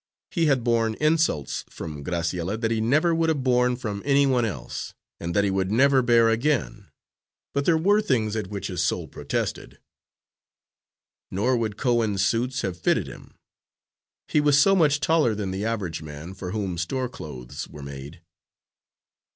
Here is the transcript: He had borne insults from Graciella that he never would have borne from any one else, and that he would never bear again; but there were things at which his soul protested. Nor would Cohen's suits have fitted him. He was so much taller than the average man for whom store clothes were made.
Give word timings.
He 0.31 0.47
had 0.47 0.63
borne 0.63 0.95
insults 0.95 1.63
from 1.69 2.03
Graciella 2.03 2.59
that 2.59 2.71
he 2.71 2.81
never 2.81 3.13
would 3.13 3.29
have 3.29 3.43
borne 3.43 3.75
from 3.75 4.01
any 4.03 4.25
one 4.25 4.45
else, 4.45 4.95
and 5.19 5.35
that 5.35 5.43
he 5.43 5.51
would 5.51 5.69
never 5.71 6.01
bear 6.01 6.27
again; 6.27 6.87
but 7.53 7.65
there 7.65 7.77
were 7.77 8.01
things 8.01 8.35
at 8.35 8.47
which 8.47 8.65
his 8.65 8.81
soul 8.83 9.07
protested. 9.07 9.77
Nor 11.29 11.55
would 11.55 11.77
Cohen's 11.77 12.25
suits 12.25 12.61
have 12.63 12.79
fitted 12.79 13.05
him. 13.05 13.35
He 14.27 14.41
was 14.41 14.59
so 14.59 14.75
much 14.75 15.01
taller 15.01 15.35
than 15.35 15.51
the 15.51 15.65
average 15.65 16.01
man 16.01 16.33
for 16.33 16.49
whom 16.49 16.79
store 16.79 17.07
clothes 17.07 17.67
were 17.67 17.83
made. 17.83 18.23